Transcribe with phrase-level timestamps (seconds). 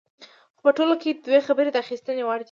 [0.57, 2.39] خو په ټوله کې دوه خبرې د اخیستنې وړ دي.